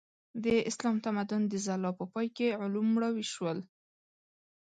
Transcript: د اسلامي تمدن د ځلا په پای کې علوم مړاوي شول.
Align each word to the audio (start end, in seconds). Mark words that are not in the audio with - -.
د 0.43 0.45
اسلامي 0.69 0.99
تمدن 1.05 1.41
د 1.47 1.53
ځلا 1.65 1.91
په 1.99 2.05
پای 2.13 2.27
کې 2.35 2.57
علوم 2.61 2.87
مړاوي 2.93 3.25
شول. 3.33 3.59